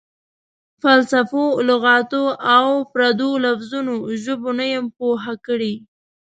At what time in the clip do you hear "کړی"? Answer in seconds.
5.45-5.73